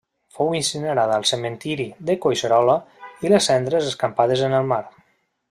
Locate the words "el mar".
4.63-4.83